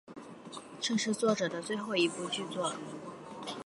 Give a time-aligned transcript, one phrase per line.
[0.79, 2.73] 这是作者的最后一部剧作。